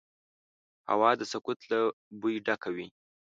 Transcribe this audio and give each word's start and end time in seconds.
هوا 0.91 1.11
د 1.17 1.21
سکوت 1.31 1.59
له 1.71 1.79
بوی 2.19 2.35
ډکه 2.45 2.69
وي 2.75 2.87